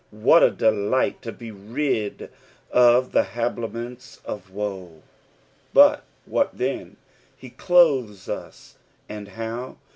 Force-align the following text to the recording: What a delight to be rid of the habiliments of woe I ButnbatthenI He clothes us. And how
What 0.09 0.41
a 0.41 0.49
delight 0.49 1.21
to 1.21 1.31
be 1.31 1.51
rid 1.51 2.31
of 2.71 3.11
the 3.11 3.21
habiliments 3.21 4.19
of 4.25 4.49
woe 4.49 5.03
I 5.75 5.99
ButnbatthenI 6.27 6.95
He 7.37 7.51
clothes 7.51 8.27
us. 8.27 8.79
And 9.07 9.27
how 9.27 9.77